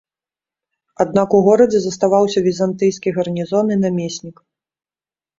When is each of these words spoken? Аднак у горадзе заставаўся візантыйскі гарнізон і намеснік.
Аднак 1.03 1.29
у 1.39 1.41
горадзе 1.47 1.81
заставаўся 1.83 2.39
візантыйскі 2.47 3.13
гарнізон 3.19 3.65
і 3.75 3.77
намеснік. 3.83 4.37